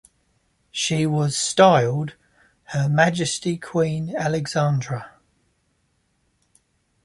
She 0.71 1.05
was 1.05 1.37
styled 1.37 2.15
"Her 2.63 2.89
Majesty 2.89 3.55
Queen 3.59 4.15
Alexandra". 4.17 5.11